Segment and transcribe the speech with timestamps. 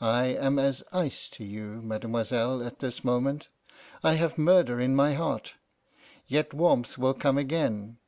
[0.00, 3.50] I am as ice to you, mademoiselle, at this moment;
[4.02, 5.54] I have murder in my heart.
[6.26, 7.98] Yet warmth will come again.